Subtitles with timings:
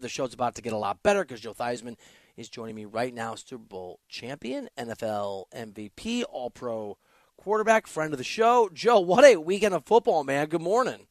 [0.00, 1.96] The show's about to get a lot better because Joe Theismann
[2.36, 3.34] is joining me right now.
[3.34, 6.96] Super Bowl champion, NFL MVP, All Pro
[7.36, 8.70] quarterback, friend of the show.
[8.72, 10.46] Joe, what a weekend of football, man.
[10.46, 11.06] Good morning.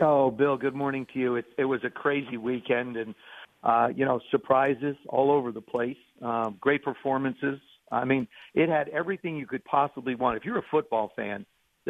[0.00, 1.36] Oh, Bill, good morning to you.
[1.36, 3.14] It, it was a crazy weekend and,
[3.62, 7.60] uh, you know, surprises all over the place, um, great performances.
[7.92, 10.38] I mean, it had everything you could possibly want.
[10.38, 11.44] If you're a football fan,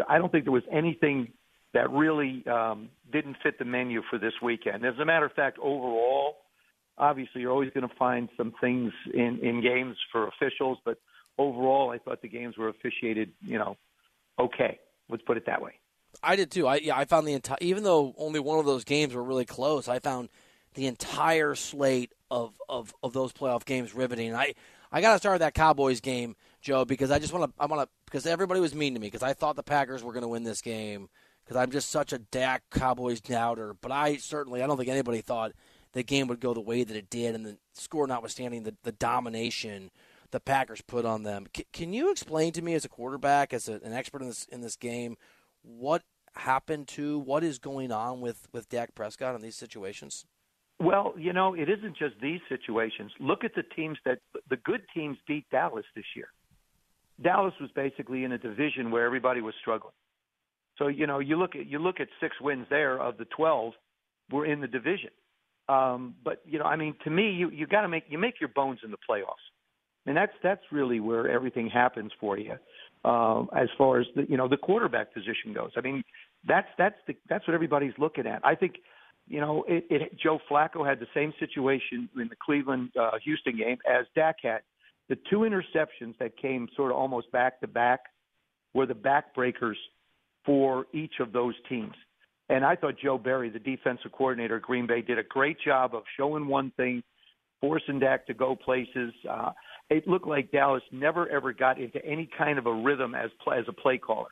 [0.08, 1.32] I don't think there was anything
[1.74, 4.84] that really um, didn't fit the menu for this weekend.
[4.84, 6.38] As a matter of fact, overall,
[7.00, 10.98] obviously you're always going to find some things in, in games for officials, but
[11.38, 13.76] overall, I thought the games were officiated, you know,
[14.38, 14.78] okay.
[15.08, 15.72] Let's put it that way.
[16.22, 16.68] I did too.
[16.68, 19.44] I yeah, I found the entire even though only one of those games were really
[19.44, 20.28] close, I found
[20.74, 24.34] the entire slate of of, of those playoff games riveting.
[24.34, 24.54] I
[24.92, 27.66] I got to start with that Cowboys game, Joe, because I just want to I
[27.66, 30.22] want to because everybody was mean to me because I thought the Packers were going
[30.22, 31.08] to win this game
[31.44, 33.74] because I'm just such a Dak Cowboys doubter.
[33.80, 35.52] But I certainly I don't think anybody thought
[35.92, 38.92] the game would go the way that it did, and the score notwithstanding the, the
[38.92, 39.90] domination
[40.30, 41.46] the Packers put on them.
[41.56, 44.46] C- can you explain to me, as a quarterback, as a, an expert in this
[44.46, 45.16] in this game,
[45.62, 46.02] what
[46.34, 50.24] happened to what is going on with with Dak Prescott in these situations?
[50.78, 53.12] Well, you know, it isn't just these situations.
[53.20, 56.28] Look at the teams that the good teams beat Dallas this year.
[57.22, 59.92] Dallas was basically in a division where everybody was struggling.
[60.78, 63.74] So you know, you look at you look at six wins there of the twelve
[64.30, 65.10] were in the division.
[65.70, 68.40] Um, but you know, I mean, to me, you you got to make you make
[68.40, 69.46] your bones in the playoffs,
[70.06, 72.54] and that's that's really where everything happens for you.
[73.04, 76.02] Uh, as far as the you know the quarterback position goes, I mean,
[76.46, 78.44] that's that's the that's what everybody's looking at.
[78.44, 78.76] I think,
[79.28, 83.56] you know, it, it Joe Flacco had the same situation in the Cleveland uh, Houston
[83.56, 84.62] game as Dak had.
[85.08, 88.00] The two interceptions that came sort of almost back to back
[88.74, 89.78] were the backbreakers
[90.44, 91.94] for each of those teams.
[92.50, 95.94] And I thought Joe Barry, the defensive coordinator at Green Bay, did a great job
[95.94, 97.04] of showing one thing,
[97.60, 99.14] forcing Dak to go places.
[99.28, 99.52] Uh,
[99.88, 103.64] it looked like Dallas never ever got into any kind of a rhythm as as
[103.68, 104.30] a play caller.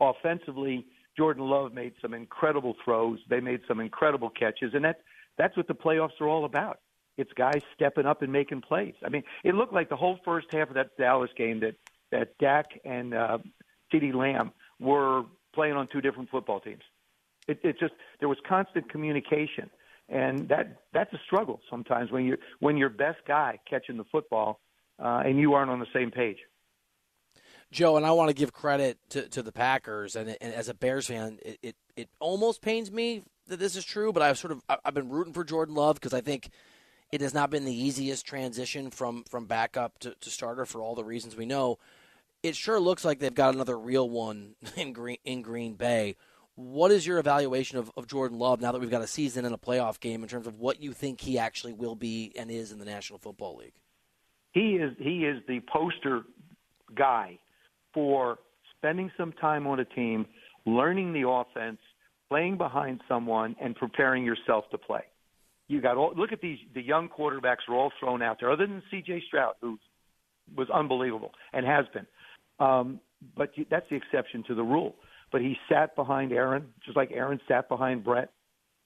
[0.00, 0.84] Offensively,
[1.16, 3.20] Jordan Love made some incredible throws.
[3.30, 5.00] They made some incredible catches, and that's
[5.38, 6.80] that's what the playoffs are all about.
[7.16, 8.94] It's guys stepping up and making plays.
[9.04, 11.76] I mean, it looked like the whole first half of that Dallas game that
[12.10, 13.38] that Dak and uh,
[13.92, 15.22] CeeDee Lamb were
[15.54, 16.82] playing on two different football teams.
[17.48, 19.70] It, it just there was constant communication,
[20.08, 24.60] and that that's a struggle sometimes when you when your best guy catching the football
[24.98, 26.38] uh, and you aren't on the same page.
[27.72, 30.74] Joe, and I want to give credit to, to the Packers, and, and as a
[30.74, 34.52] Bears fan, it, it, it almost pains me that this is true, but I've sort
[34.52, 36.50] of I've been rooting for Jordan Love because I think
[37.10, 40.94] it has not been the easiest transition from from backup to, to starter for all
[40.94, 41.78] the reasons we know.
[42.42, 46.16] It sure looks like they've got another real one in Green in Green Bay.
[46.54, 49.54] What is your evaluation of, of Jordan Love now that we've got a season and
[49.54, 52.72] a playoff game in terms of what you think he actually will be and is
[52.72, 53.74] in the National Football League?
[54.52, 56.22] He is he is the poster
[56.94, 57.38] guy
[57.94, 58.38] for
[58.76, 60.26] spending some time on a team,
[60.66, 61.78] learning the offense,
[62.28, 65.04] playing behind someone, and preparing yourself to play.
[65.68, 68.66] You got all look at these the young quarterbacks are all thrown out there, other
[68.66, 69.22] than C.J.
[69.26, 69.78] Stroud, who
[70.54, 72.06] was unbelievable and has been.
[72.58, 73.00] Um,
[73.34, 74.96] but that's the exception to the rule
[75.32, 78.30] but he sat behind Aaron, just like Aaron sat behind Brett,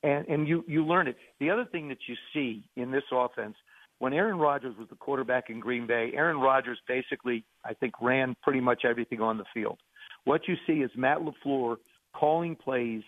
[0.02, 1.16] and and you you learn it.
[1.40, 3.56] The other thing that you see in this offense,
[3.98, 8.36] when Aaron Rodgers was the quarterback in Green Bay, Aaron Rodgers basically I think ran
[8.42, 9.78] pretty much everything on the field.
[10.24, 11.76] What you see is Matt LaFleur
[12.14, 13.02] calling plays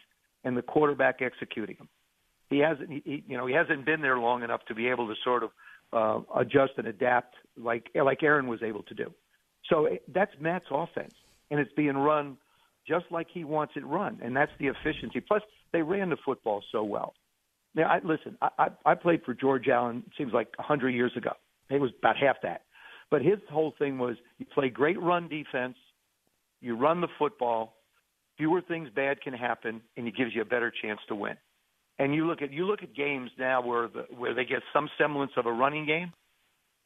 [0.45, 1.89] and the quarterback executing them.
[2.51, 5.15] He hasn't he, you know he hasn't been there long enough to be able to
[5.23, 5.51] sort of
[5.93, 9.13] uh, adjust and adapt like like Aaron was able to do.
[9.71, 11.15] So eh, that's Matt's offense,
[11.51, 12.37] and it's being run
[12.89, 15.21] just like he wants it run, and that's the efficiency.
[15.21, 15.43] Plus,
[15.73, 17.15] They ran the football so well.
[17.75, 20.03] Now, I, listen, I, I, played for George Allen.
[20.07, 21.33] It seems like a hundred years ago.
[21.71, 22.63] It was about half that.
[23.11, 25.77] But his whole thing was you play great run defense,
[26.61, 27.75] you run the football,
[28.37, 31.37] fewer things bad can happen, and it gives you a better chance to win.
[31.99, 34.89] And you look at you look at games now where the, where they get some
[34.99, 36.13] semblance of a running game.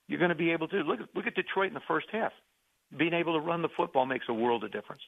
[0.09, 2.33] You're going to be able to look at look at Detroit in the first half.
[2.97, 5.03] Being able to run the football makes a world of difference.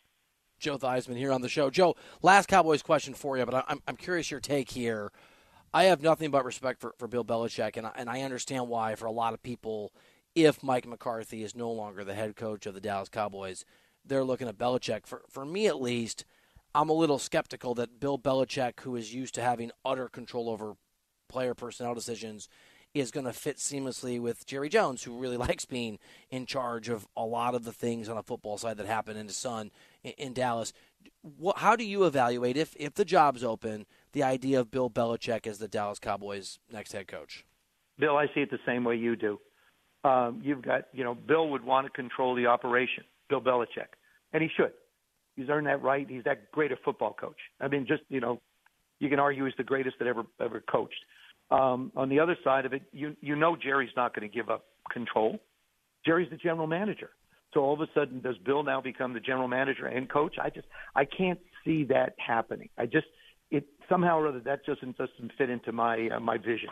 [0.58, 1.70] Joe Theismann here on the show.
[1.70, 5.10] Joe, last Cowboys question for you, but I'm I'm curious your take here.
[5.72, 8.94] I have nothing but respect for, for Bill Belichick, and I, and I understand why
[8.94, 9.92] for a lot of people,
[10.34, 13.64] if Mike McCarthy is no longer the head coach of the Dallas Cowboys,
[14.04, 15.06] they're looking at Belichick.
[15.06, 16.24] For for me at least,
[16.74, 20.74] I'm a little skeptical that Bill Belichick, who is used to having utter control over
[21.28, 22.48] player personnel decisions,
[22.94, 25.98] is going to fit seamlessly with Jerry Jones, who really likes being
[26.30, 29.26] in charge of a lot of the things on a football side that happen in
[29.26, 29.70] his son
[30.02, 30.72] in, in Dallas.
[31.22, 35.46] What, how do you evaluate, if, if the job's open, the idea of Bill Belichick
[35.46, 37.44] as the Dallas Cowboys' next head coach?
[37.98, 39.38] Bill, I see it the same way you do.
[40.04, 43.88] Um, you've got, you know, Bill would want to control the operation, Bill Belichick,
[44.32, 44.72] and he should.
[45.36, 46.06] He's earned that right.
[46.08, 47.38] He's that great a football coach.
[47.60, 48.40] I mean, just you know,
[49.00, 51.04] you can argue he's the greatest that ever ever coached.
[51.54, 54.48] Um, on the other side of it, you you know Jerry's not going to give
[54.48, 55.38] up control.
[56.04, 57.10] Jerry's the general manager.
[57.52, 60.36] So all of a sudden, does Bill now become the general manager and coach?
[60.42, 60.66] I just
[60.96, 62.68] I can't see that happening.
[62.76, 63.06] I just
[63.50, 66.70] it somehow or other that just doesn't fit into my uh, my vision.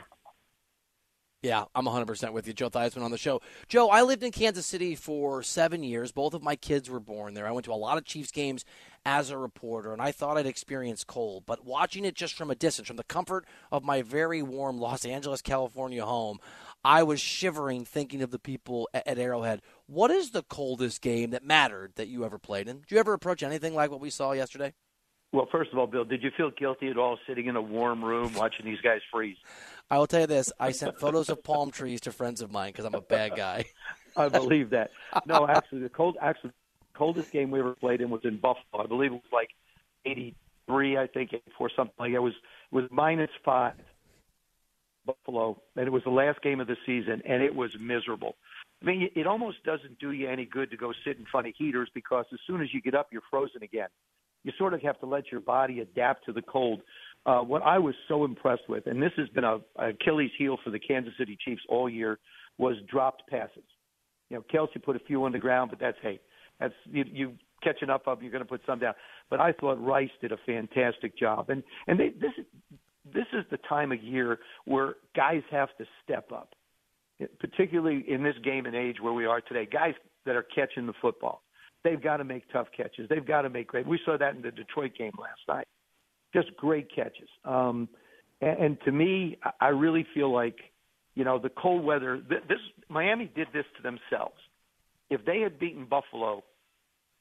[1.42, 2.52] Yeah, I'm 100% with you.
[2.52, 3.40] Joe Theismann on the show.
[3.66, 6.12] Joe, I lived in Kansas City for seven years.
[6.12, 7.48] Both of my kids were born there.
[7.48, 8.64] I went to a lot of Chiefs games
[9.04, 11.42] as a reporter, and I thought I'd experienced cold.
[11.44, 15.04] But watching it just from a distance, from the comfort of my very warm Los
[15.04, 16.38] Angeles, California home,
[16.84, 19.62] I was shivering thinking of the people at Arrowhead.
[19.86, 22.82] What is the coldest game that mattered that you ever played in?
[22.82, 24.74] Did you ever approach anything like what we saw yesterday?
[25.32, 28.04] Well, first of all, Bill, did you feel guilty at all sitting in a warm
[28.04, 29.38] room watching these guys freeze?
[29.90, 32.70] I will tell you this: I sent photos of palm trees to friends of mine
[32.70, 33.64] because I'm a bad guy.
[34.16, 34.90] I believe that.
[35.26, 36.50] No, actually, the cold, actually,
[36.92, 38.84] coldest game we ever played in was in Buffalo.
[38.84, 39.50] I believe it was like
[40.04, 42.16] 83, I think, 84, something like that.
[42.16, 43.74] It was it was minus five.
[45.04, 48.36] Buffalo, and it was the last game of the season, and it was miserable.
[48.80, 51.54] I mean, it almost doesn't do you any good to go sit in front of
[51.56, 53.88] heaters because as soon as you get up, you're frozen again.
[54.44, 56.82] You sort of have to let your body adapt to the cold
[57.24, 60.70] uh, what I was so impressed with, and this has been a, Achilles heel for
[60.70, 62.18] the Kansas City Chiefs all year,
[62.58, 63.62] was dropped passes.
[64.28, 66.20] You know, Kelce put a few on the ground, but that's hey,
[66.58, 68.22] that's you, you catching up up.
[68.22, 68.94] You're going to put some down.
[69.30, 72.32] But I thought Rice did a fantastic job, and and they, this
[73.04, 76.54] this is the time of year where guys have to step up,
[77.38, 79.68] particularly in this game and age where we are today.
[79.70, 79.94] Guys
[80.26, 81.42] that are catching the football,
[81.84, 83.08] they've got to make tough catches.
[83.08, 83.86] They've got to make great.
[83.86, 85.66] We saw that in the Detroit game last night
[86.32, 87.28] just great catches.
[87.44, 87.88] Um,
[88.40, 90.56] and, and to me, I really feel like,
[91.14, 92.20] you know, the cold weather.
[92.28, 92.58] This
[92.88, 94.36] Miami did this to themselves.
[95.10, 96.42] If they had beaten Buffalo,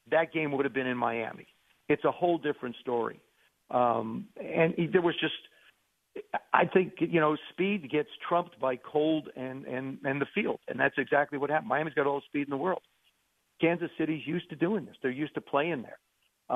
[0.10, 1.48] that game would have been in Miami.
[1.90, 3.20] It's a whole different story.
[3.70, 5.34] Um, and there was just,
[6.54, 10.80] I think, you know, speed gets trumped by cold and and and the field, and
[10.80, 11.70] that's exactly what happened.
[11.70, 12.82] Miami's got all the speed in the world.
[13.62, 14.96] Kansas City's used to doing this.
[15.02, 16.00] They're used to playing there.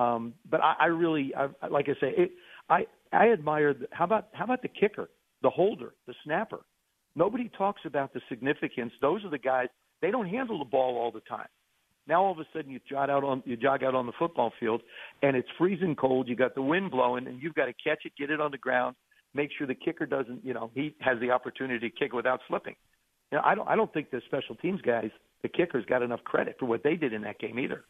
[0.02, 2.32] Um, but I, I really, I, like I say, it,
[2.70, 3.74] I I admire.
[3.74, 5.10] The, how about how about the kicker,
[5.42, 6.60] the holder, the snapper?
[7.16, 8.92] Nobody talks about the significance.
[9.02, 9.68] Those are the guys.
[10.02, 11.48] They don't handle the ball all the time.
[12.08, 14.52] Now all of a sudden you jog out on you jog out on the football
[14.60, 14.82] field,
[15.22, 16.28] and it's freezing cold.
[16.28, 18.58] You got the wind blowing, and you've got to catch it, get it on the
[18.58, 18.96] ground,
[19.34, 20.44] make sure the kicker doesn't.
[20.46, 22.76] You know, he has the opportunity to kick without slipping.
[23.32, 23.68] You know, I don't.
[23.68, 25.10] I don't think the special teams guys,
[25.46, 27.86] the kickers, got enough credit for what they did in that game either.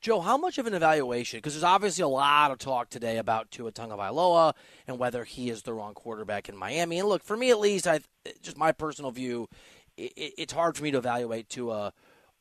[0.00, 1.38] Joe, how much of an evaluation?
[1.38, 4.54] Because there's obviously a lot of talk today about Tua Tagovailoa
[4.86, 6.98] and whether he is the wrong quarterback in Miami.
[6.98, 8.00] And look, for me at least, I
[8.40, 9.48] just my personal view,
[9.96, 11.92] it, it's hard for me to evaluate Tua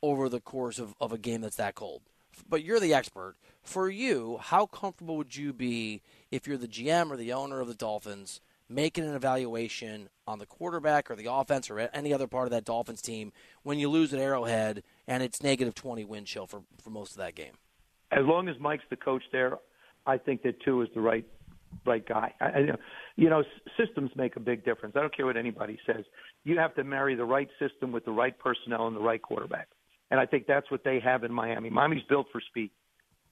[0.02, 2.04] over the course of, of a game that's that cold.
[2.48, 3.36] But you're the expert.
[3.64, 6.02] For you, how comfortable would you be
[6.32, 10.46] if you're the GM or the owner of the Dolphins making an evaluation on the
[10.46, 13.32] quarterback or the offense or any other part of that Dolphins team
[13.64, 17.18] when you lose at Arrowhead and it's negative 20 wind chill for, for most of
[17.18, 17.54] that game?
[18.12, 19.58] As long as Mike's the coach there,
[20.06, 21.26] I think that Tua is the right
[21.86, 22.34] right guy.
[22.40, 22.68] I,
[23.18, 23.44] you know,
[23.78, 24.96] systems make a big difference.
[24.96, 26.06] I don't care what anybody says.
[26.44, 29.68] You have to marry the right system with the right personnel and the right quarterback.
[30.10, 31.70] And I think that's what they have in Miami.
[31.70, 32.72] Miami's built for speed.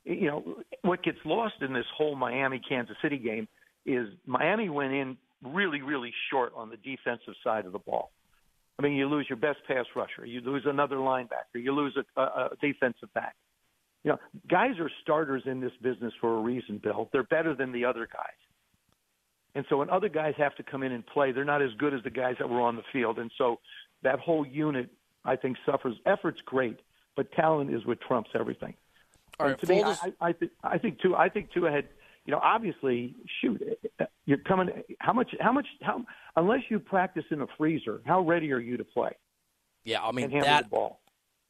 [0.04, 3.48] You know, what gets lost in this whole Miami Kansas City game
[3.86, 8.12] is Miami went in really, really short on the defensive side of the ball.
[8.78, 12.22] I mean, you lose your best pass rusher, you lose another linebacker, you lose a,
[12.22, 13.36] a, a defensive back.
[14.04, 17.10] You know, guys are starters in this business for a reason, Bill.
[17.12, 18.36] They're better than the other guys.
[19.56, 21.94] And so when other guys have to come in and play, they're not as good
[21.94, 23.18] as the guys that were on the field.
[23.18, 23.60] And so
[24.04, 24.90] that whole unit,
[25.24, 25.96] I think, suffers.
[26.06, 26.80] Effort's great,
[27.16, 28.76] but talent is what trumps everything.
[29.40, 31.16] All right, to me, I, I, think I think too.
[31.16, 31.90] I think too ahead.
[32.26, 33.62] You know, obviously, shoot,
[34.26, 34.70] you're coming.
[35.00, 35.30] How much?
[35.40, 35.68] How much?
[35.82, 36.04] How
[36.36, 39.12] unless you practice in a freezer, how ready are you to play
[39.84, 40.70] yeah, I mean that.
[40.70, 41.00] ball?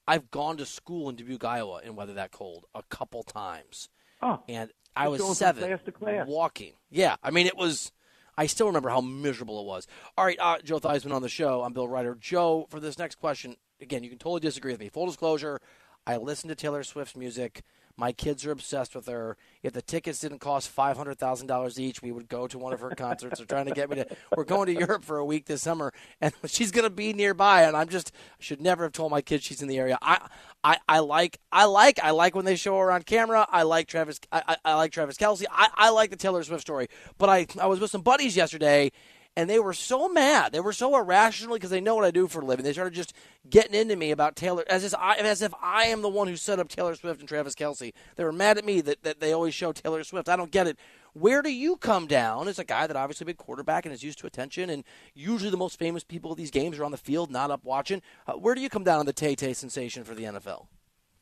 [0.07, 3.89] I've gone to school in Dubuque, Iowa, in weather that cold a couple times,
[4.21, 6.27] Oh, and I was seven class to class.
[6.27, 6.73] walking.
[6.91, 7.91] Yeah, I mean it was.
[8.37, 9.87] I still remember how miserable it was.
[10.17, 11.63] All right, uh, Joe Theismann on the show.
[11.63, 12.15] I'm Bill Reiter.
[12.19, 14.89] Joe, for this next question, again, you can totally disagree with me.
[14.89, 15.61] Full disclosure,
[16.05, 17.63] I listen to Taylor Swift's music.
[17.97, 19.37] My kids are obsessed with her.
[19.63, 22.73] If the tickets didn't cost five hundred thousand dollars each, we would go to one
[22.73, 23.37] of her concerts.
[23.39, 24.07] They're trying to get me to.
[24.35, 27.63] We're going to Europe for a week this summer, and she's going to be nearby.
[27.63, 29.97] And I'm just I should never have told my kids she's in the area.
[30.01, 30.27] I,
[30.63, 33.47] I, I like, I like, I like when they show her on camera.
[33.49, 34.19] I like Travis.
[34.31, 35.45] I, I, I like Travis Kelce.
[35.51, 36.87] I, I like the Taylor Swift story.
[37.17, 38.91] But I, I was with some buddies yesterday,
[39.35, 40.51] and they were so mad.
[40.51, 42.63] They were so irrational because they know what I do for a living.
[42.63, 43.13] They started just
[43.49, 46.37] getting into me about Taylor as if I, as if I am the one who
[46.37, 47.93] set up Taylor Swift and Travis Kelce.
[48.15, 50.29] They were mad at me that, that they always show Taylor Swift.
[50.29, 50.77] I don't get it.
[51.13, 54.19] Where do you come down as a guy that obviously been quarterback and is used
[54.19, 57.31] to attention, and usually the most famous people at these games are on the field,
[57.31, 58.01] not up watching.
[58.27, 60.67] Uh, where do you come down on the Tay Tay sensation for the NFL?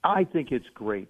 [0.03, 1.09] I think it's great.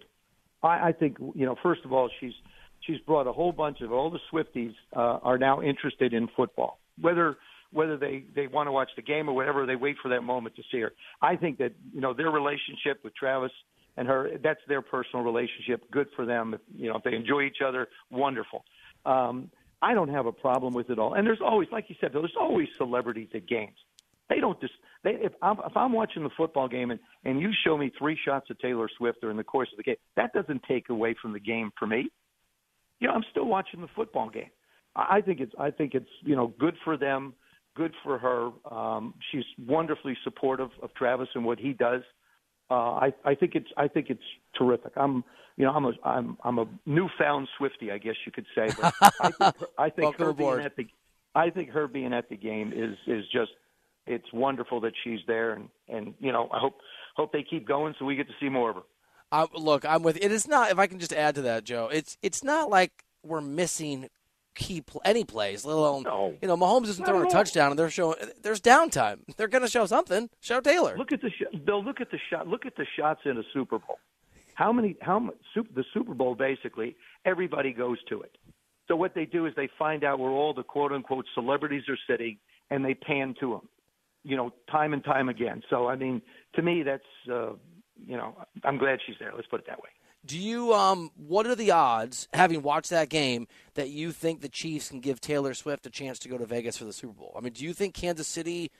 [0.61, 1.55] I, I think you know.
[1.63, 2.33] First of all, she's
[2.81, 6.79] she's brought a whole bunch of all the Swifties uh, are now interested in football.
[6.99, 7.37] Whether
[7.71, 10.55] whether they they want to watch the game or whatever, they wait for that moment
[10.55, 10.93] to see her.
[11.21, 13.51] I think that you know their relationship with Travis
[13.97, 15.89] and her that's their personal relationship.
[15.91, 16.53] Good for them.
[16.53, 18.63] If, you know if they enjoy each other, wonderful.
[19.05, 19.49] Um,
[19.81, 21.13] I don't have a problem with it all.
[21.13, 23.75] And there's always, like you said, there's always celebrities at games.
[24.29, 24.73] They don't just
[25.03, 28.17] they if I'm if I'm watching the football game and and you show me three
[28.23, 31.33] shots of Taylor Swift during the course of the game, that doesn't take away from
[31.33, 32.09] the game for me.
[32.99, 34.49] You know, I'm still watching the football game.
[34.95, 37.33] I think it's I think it's you know good for them,
[37.75, 38.51] good for her.
[38.73, 42.01] Um, she's wonderfully supportive of Travis and what he does.
[42.69, 44.23] Uh, I I think it's I think it's
[44.57, 44.93] terrific.
[44.95, 45.23] I'm
[45.57, 48.69] you know I'm a I'm I'm a newfound Swifty, I guess you could say.
[48.79, 50.87] But I think her, I think her being at the
[51.35, 53.51] I think her being at the game is is just
[54.05, 56.79] it's wonderful that she's there and and you know I hope
[57.15, 58.81] hope they keep going so we get to see more of her.
[59.31, 60.31] I, look, I'm with it.
[60.31, 61.89] Is not if I can just add to that, Joe.
[61.91, 64.09] It's it's not like we're missing
[64.55, 66.35] key pl- any plays, let alone No.
[66.41, 69.19] you know Mahomes isn't throwing a touchdown and they're showing there's downtime.
[69.37, 70.29] They're going to show something.
[70.41, 70.97] Show Taylor.
[70.97, 71.83] Look at the sh- Bill.
[71.83, 72.47] Look at the shot.
[72.47, 73.99] Look at the shots in a Super Bowl.
[74.55, 74.95] How many?
[75.01, 75.35] How much?
[75.53, 76.95] Super, the Super Bowl basically
[77.25, 78.37] everybody goes to it.
[78.87, 81.97] So what they do is they find out where all the quote unquote celebrities are
[82.07, 82.37] sitting
[82.69, 83.69] and they pan to them.
[84.23, 85.63] You know, time and time again.
[85.69, 86.21] So I mean,
[86.55, 87.53] to me, that's uh,
[88.05, 89.31] you know, I'm glad she's there.
[89.35, 89.89] Let's put it that way.
[90.25, 94.49] Do you um what are the odds having watched that game that you think the
[94.49, 97.33] Chiefs can give Taylor Swift a chance to go to Vegas for the Super Bowl?
[97.37, 98.71] I mean, do you think Kansas City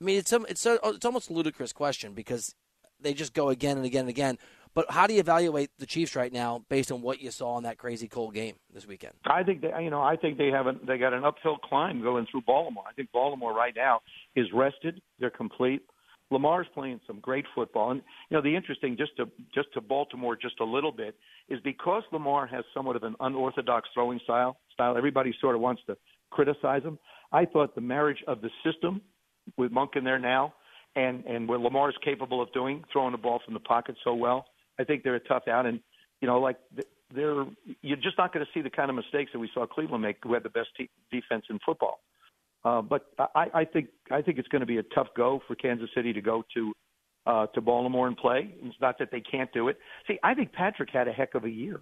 [0.00, 2.54] I mean, it's some it's a, it's almost a ludicrous question because
[3.00, 4.38] they just go again and again and again.
[4.74, 7.62] But how do you evaluate the Chiefs right now based on what you saw in
[7.62, 9.14] that crazy cold game this weekend?
[9.24, 12.02] I think they, you know, I think they have a, they got an uphill climb
[12.02, 12.82] going through Baltimore.
[12.88, 14.00] I think Baltimore right now
[14.34, 15.00] is rested.
[15.20, 15.82] They're complete.
[16.30, 20.36] Lamar's playing some great football, and you know the interesting just to just to Baltimore
[20.36, 21.14] just a little bit
[21.48, 24.56] is because Lamar has somewhat of an unorthodox throwing style.
[24.72, 25.96] Style everybody sort of wants to
[26.30, 26.98] criticize him.
[27.32, 29.02] I thought the marriage of the system
[29.56, 30.54] with Monk in there now,
[30.96, 34.14] and and what Lamar is capable of doing, throwing the ball from the pocket so
[34.14, 34.46] well.
[34.78, 35.80] I think they're a tough out, and
[36.20, 36.56] you know like
[37.14, 37.44] they're
[37.82, 40.16] you're just not going to see the kind of mistakes that we saw Cleveland make,
[40.22, 42.00] who had the best te- defense in football.
[42.64, 45.54] Uh, but I, I think I think it's going to be a tough go for
[45.54, 46.72] Kansas City to go to
[47.26, 48.54] uh, to Baltimore and play.
[48.62, 49.78] It's not that they can't do it.
[50.06, 51.80] See, I think Patrick had a heck of a year.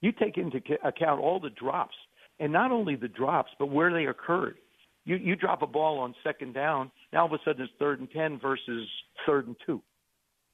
[0.00, 1.94] You take into account all the drops,
[2.40, 4.56] and not only the drops, but where they occurred.
[5.04, 8.00] You you drop a ball on second down, now all of a sudden it's third
[8.00, 8.88] and ten versus
[9.26, 9.82] third and two.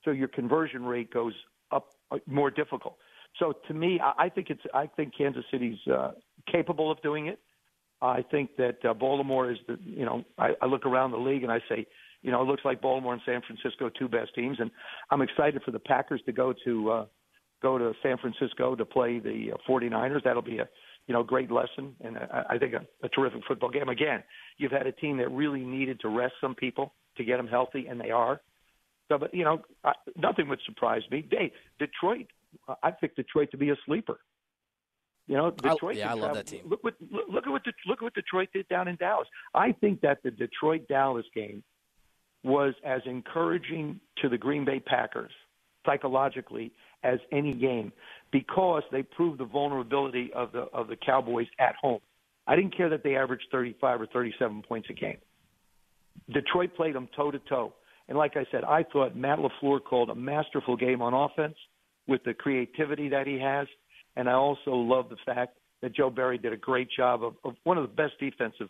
[0.04, 1.32] So your conversion rate goes
[1.72, 2.96] up uh, more difficult.
[3.38, 6.12] So to me, I, I think it's I think Kansas City's uh,
[6.50, 7.40] capable of doing it.
[8.02, 11.42] I think that uh, Baltimore is the you know I, I look around the league
[11.42, 11.86] and I say
[12.22, 14.70] you know it looks like Baltimore and San Francisco two best teams, and
[15.10, 17.06] I'm excited for the Packers to go to uh,
[17.62, 20.22] go to San Francisco to play the uh, 49ers.
[20.24, 20.68] That'll be a
[21.06, 23.88] you know great lesson and I, I think a, a terrific football game.
[23.88, 24.22] Again,
[24.58, 27.86] you've had a team that really needed to rest some people to get them healthy,
[27.86, 28.40] and they are.
[29.08, 31.26] So, but you know, I, nothing would surprise me.
[31.30, 32.26] Hey, Detroit,
[32.82, 34.18] I picked Detroit to be a sleeper.
[35.26, 35.96] You know, I- Detroit.
[35.96, 36.62] yeah, I love that team.
[36.66, 39.28] Look what look, look at what the, look at what Detroit did down in Dallas.
[39.54, 41.62] I think that the Detroit Dallas game
[42.44, 45.32] was as encouraging to the Green Bay Packers
[45.84, 47.92] psychologically as any game
[48.32, 52.00] because they proved the vulnerability of the of the Cowboys at home.
[52.46, 55.18] I didn't care that they averaged 35 or 37 points a game.
[56.32, 57.72] Detroit played them toe to toe.
[58.08, 61.56] And like I said, I thought Matt LaFleur called a masterful game on offense
[62.06, 63.66] with the creativity that he has.
[64.16, 67.54] And I also love the fact that Joe Barry did a great job of, of
[67.64, 68.68] one of the best defensive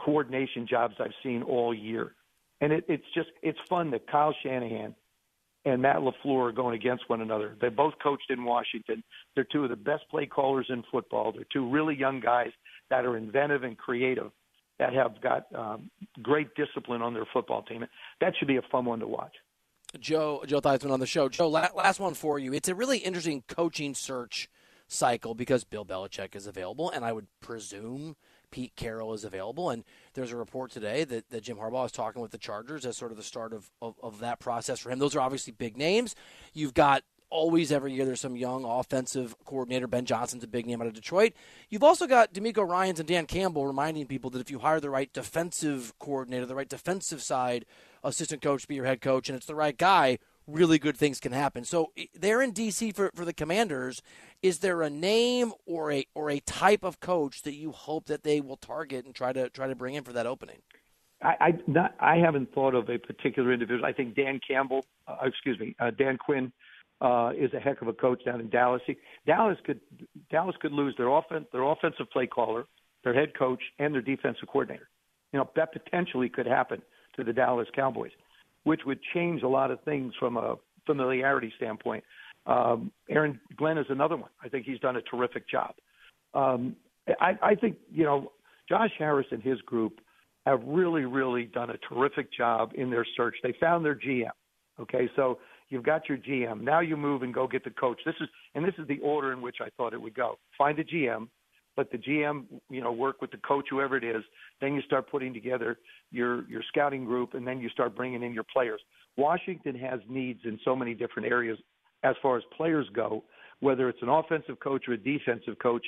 [0.00, 2.14] coordination jobs I've seen all year.
[2.60, 4.94] And it, it's just it's fun that Kyle Shanahan
[5.64, 7.56] and Matt LaFleur are going against one another.
[7.60, 9.02] They both coached in Washington.
[9.34, 11.32] They're two of the best play callers in football.
[11.32, 12.50] They're two really young guys
[12.90, 14.30] that are inventive and creative
[14.78, 15.90] that have got um,
[16.22, 17.84] great discipline on their football team.
[18.20, 19.34] That should be a fun one to watch.
[20.00, 21.28] Joe Joe Theismann on the show.
[21.28, 22.52] Joe, last one for you.
[22.52, 24.48] It's a really interesting coaching search
[24.94, 28.16] cycle because Bill Belichick is available, and I would presume
[28.50, 29.70] Pete Carroll is available.
[29.70, 29.84] And
[30.14, 33.10] there's a report today that, that Jim Harbaugh is talking with the Chargers as sort
[33.10, 34.98] of the start of, of, of that process for him.
[34.98, 36.14] Those are obviously big names.
[36.52, 39.88] You've got always every year there's some young offensive coordinator.
[39.88, 41.32] Ben Johnson's a big name out of Detroit.
[41.68, 44.88] You've also got DeMeco Ryans and Dan Campbell reminding people that if you hire the
[44.88, 47.64] right defensive coordinator, the right defensive side
[48.04, 51.32] assistant coach be your head coach, and it's the right guy, really good things can
[51.32, 51.64] happen.
[51.64, 54.02] So they're in DC for, for the Commanders.
[54.42, 58.22] Is there a name or a or a type of coach that you hope that
[58.22, 60.58] they will target and try to try to bring in for that opening?
[61.22, 63.86] I I, not, I haven't thought of a particular individual.
[63.86, 66.52] I think Dan Campbell, uh, excuse me, uh, Dan Quinn
[67.00, 68.82] uh, is a heck of a coach down in Dallas.
[69.26, 69.80] Dallas could
[70.30, 72.66] Dallas could lose their offense, their offensive play caller,
[73.02, 74.88] their head coach, and their defensive coordinator.
[75.32, 76.82] You know that potentially could happen
[77.16, 78.12] to the Dallas Cowboys,
[78.64, 80.56] which would change a lot of things from a
[80.86, 82.04] familiarity standpoint.
[82.46, 84.30] Um, Aaron Glenn is another one.
[84.42, 85.74] I think he's done a terrific job.
[86.34, 86.76] Um,
[87.20, 88.32] I, I think you know
[88.68, 90.00] Josh Harris and his group
[90.46, 93.36] have really, really done a terrific job in their search.
[93.42, 94.28] They found their GM.
[94.80, 96.60] Okay, so you've got your GM.
[96.60, 98.00] Now you move and go get the coach.
[98.04, 100.38] This is and this is the order in which I thought it would go.
[100.58, 101.28] Find a GM,
[101.76, 104.22] let the GM, you know, work with the coach, whoever it is.
[104.60, 105.78] Then you start putting together
[106.10, 108.80] your your scouting group, and then you start bringing in your players.
[109.16, 111.58] Washington has needs in so many different areas
[112.02, 113.24] as far as players go.
[113.60, 115.86] Whether it's an offensive coach or a defensive coach,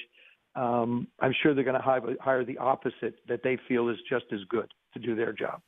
[0.54, 4.24] um, I'm sure they're going to hire, hire the opposite that they feel is just
[4.32, 5.60] as good to do their job.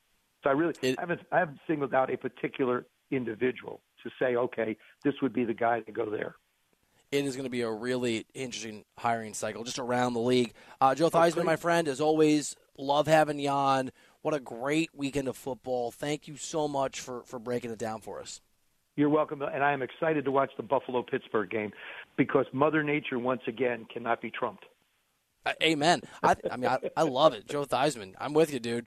[0.42, 4.36] So I really it, I haven't I haven't singled out a particular individual to say,
[4.36, 6.36] okay, this would be the guy to go there
[7.10, 10.52] it is going to be a really interesting hiring cycle just around the league.
[10.80, 13.90] Uh, Joe Theismann, my friend, as always, love having you on.
[14.22, 15.90] What a great weekend of football.
[15.90, 18.40] Thank you so much for, for breaking it down for us.
[18.96, 19.42] You're welcome.
[19.42, 21.72] And I am excited to watch the Buffalo Pittsburgh game
[22.16, 24.64] because Mother Nature, once again, cannot be trumped.
[25.46, 26.02] Uh, amen.
[26.22, 27.46] I, I mean, I, I love it.
[27.46, 28.86] Joe Theismann, I'm with you, dude.